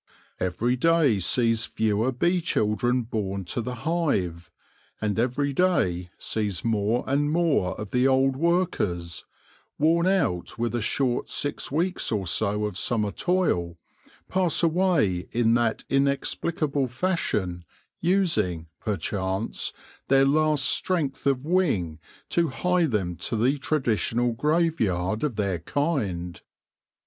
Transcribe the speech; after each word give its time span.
Every 0.39 0.75
day 0.75 1.19
sees 1.19 1.65
fewer 1.65 2.11
bee 2.11 2.41
children 2.41 3.03
born 3.03 3.45
to 3.45 3.61
the 3.61 3.75
hive, 3.85 4.49
and 4.99 5.19
every 5.19 5.53
day 5.53 6.09
sees 6.17 6.65
more 6.65 7.03
and 7.05 7.29
more 7.31 7.79
of 7.79 7.91
the 7.91 8.07
old 8.07 8.35
workers— 8.35 9.25
worn 9.77 10.07
out 10.07 10.57
with 10.57 10.73
a 10.73 10.81
short 10.81 11.29
six 11.29 11.69
weeks 11.71 12.11
or 12.11 12.25
so 12.25 12.65
of 12.65 12.79
summer 12.79 13.11
toil— 13.11 13.77
pass 14.27 14.63
away 14.63 15.27
in 15.33 15.53
that 15.53 15.83
inexplicable 15.87 16.87
fashion, 16.87 17.63
using, 17.99 18.65
perchance, 18.79 19.71
their 20.07 20.25
last 20.25 20.65
strength 20.65 21.27
of 21.27 21.45
wing 21.45 21.99
to 22.29 22.47
hie 22.47 22.85
them 22.87 23.15
to 23.17 23.35
the 23.35 23.59
traditional 23.59 24.31
grave 24.33 24.79
yard 24.79 25.23
of 25.23 25.35
their 25.35 25.59
kind. 25.59 26.41